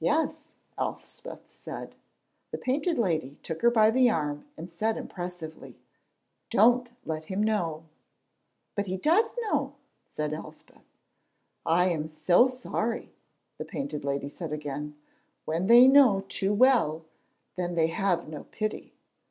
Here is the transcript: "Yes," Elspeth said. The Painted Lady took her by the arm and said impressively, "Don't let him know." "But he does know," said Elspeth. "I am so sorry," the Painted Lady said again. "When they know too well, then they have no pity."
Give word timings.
"Yes," 0.00 0.42
Elspeth 0.76 1.50
said. 1.50 1.94
The 2.50 2.58
Painted 2.58 2.98
Lady 2.98 3.38
took 3.42 3.62
her 3.62 3.70
by 3.70 3.90
the 3.90 4.10
arm 4.10 4.44
and 4.54 4.68
said 4.70 4.98
impressively, 4.98 5.78
"Don't 6.50 6.90
let 7.06 7.24
him 7.24 7.42
know." 7.42 7.84
"But 8.74 8.84
he 8.84 8.98
does 8.98 9.34
know," 9.44 9.76
said 10.14 10.34
Elspeth. 10.34 10.84
"I 11.64 11.86
am 11.88 12.06
so 12.08 12.48
sorry," 12.48 13.14
the 13.56 13.64
Painted 13.64 14.04
Lady 14.04 14.28
said 14.28 14.52
again. 14.52 14.94
"When 15.46 15.68
they 15.68 15.88
know 15.88 16.20
too 16.28 16.52
well, 16.52 17.06
then 17.56 17.74
they 17.74 17.86
have 17.86 18.28
no 18.28 18.44
pity." 18.50 18.92